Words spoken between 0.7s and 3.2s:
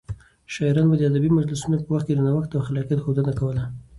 به د ادبي مجلسونو په وخت د نوښت او خلاقيت